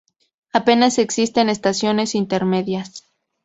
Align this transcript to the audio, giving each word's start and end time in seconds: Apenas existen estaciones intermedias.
Apenas 0.51 0.97
existen 0.97 1.47
estaciones 1.47 2.15
intermedias. 2.15 3.03